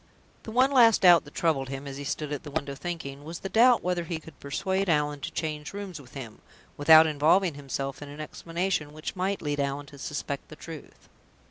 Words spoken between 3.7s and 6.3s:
whether he could persuade Allan to change rooms with